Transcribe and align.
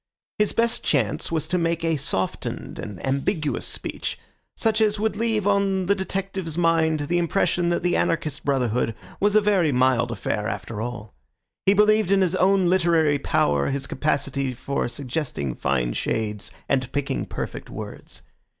His 0.39 0.51
best 0.51 0.83
chance 0.83 1.31
was 1.31 1.47
to 1.47 1.59
make 1.59 1.83
a 1.85 1.95
softened 1.95 2.79
and 2.79 3.05
ambiguous 3.05 3.67
speech, 3.67 4.17
such 4.57 4.81
as 4.81 4.99
would 4.99 5.15
leave 5.15 5.45
on 5.45 5.85
the 5.85 5.93
detective's 5.93 6.57
mind 6.57 7.01
the 7.01 7.19
impression 7.19 7.69
that 7.69 7.83
the 7.83 7.95
anarchist 7.95 8.43
brotherhood 8.43 8.95
was 9.19 9.35
a 9.35 9.41
very 9.41 9.71
mild 9.71 10.09
affair 10.11 10.47
after 10.47 10.81
all. 10.81 11.13
He 11.67 11.75
believed 11.75 12.11
in 12.11 12.21
his 12.21 12.35
own 12.37 12.65
literary 12.65 13.19
power, 13.19 13.69
his 13.69 13.85
capacity 13.85 14.55
for 14.55 14.87
suggesting 14.87 15.53
fine 15.53 15.93
shades 15.93 16.49
and 16.67 16.91
picking 16.91 17.27
perfect 17.27 17.69
words. 17.69 18.23